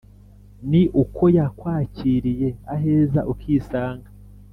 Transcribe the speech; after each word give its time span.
ni 0.69 0.81
uko 1.01 1.23
yakwakiriye 1.37 2.49
aheza 2.73 3.21
ukisanga 3.31 4.09